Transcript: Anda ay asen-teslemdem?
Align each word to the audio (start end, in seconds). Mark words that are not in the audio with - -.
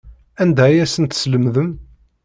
Anda 0.41 0.61
ay 0.67 0.77
asen-teslemdem? 0.83 1.71